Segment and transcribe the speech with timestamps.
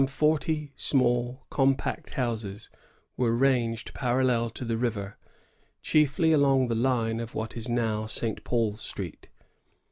[0.01, 2.69] 105 forty small, compact hoiises
[3.17, 5.15] were ranged parallel to the river,
[5.83, 8.43] chiefly along the line of what is now St.
[8.43, 9.29] Paul's Street.